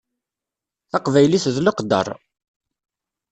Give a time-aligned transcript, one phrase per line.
[0.91, 2.07] Taqbaylit d leqder.